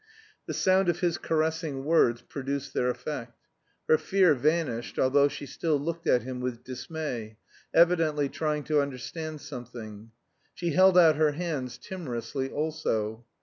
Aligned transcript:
The 0.47 0.55
sound 0.55 0.89
of 0.89 1.01
his 1.01 1.19
caressing 1.19 1.83
words 1.85 2.23
produced 2.23 2.73
their 2.73 2.89
effect. 2.89 3.37
Her 3.87 3.99
fear 3.99 4.33
vanished, 4.33 4.97
although 4.97 5.27
she 5.27 5.45
still 5.45 5.79
looked 5.79 6.07
at 6.07 6.23
him 6.23 6.39
with 6.39 6.63
dismay, 6.63 7.37
evidently 7.71 8.27
trying 8.27 8.63
to 8.63 8.81
understand 8.81 9.41
something. 9.41 10.09
She 10.55 10.71
held 10.71 10.97
out 10.97 11.17
her 11.17 11.33
hands 11.33 11.77
timorously 11.77 12.49
also. 12.49 13.25